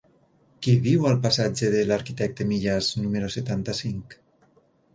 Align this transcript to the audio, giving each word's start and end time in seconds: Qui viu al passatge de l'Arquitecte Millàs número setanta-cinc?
Qui 0.61 0.71
viu 0.85 1.05
al 1.09 1.19
passatge 1.25 1.69
de 1.75 1.83
l'Arquitecte 1.91 2.49
Millàs 2.55 2.89
número 3.05 3.33
setanta-cinc? 3.39 4.21